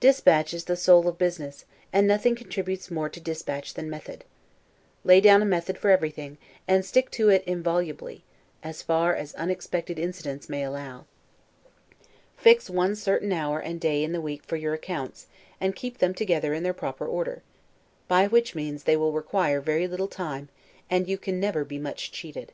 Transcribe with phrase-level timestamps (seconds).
[0.00, 4.24] Dispatch is the soul of business; and nothing contributes more to dispatch than method.
[5.04, 8.24] Lay down a method for everything, and stick to it inviolably,
[8.64, 11.04] as far as unexpected incidents may allow.
[12.36, 15.28] Fix one certain hour and day in the week for your accounts,
[15.60, 17.44] and keep them together in their proper order;
[18.08, 20.48] by which means they will require very little time,
[20.90, 22.50] and you can never be much cheated.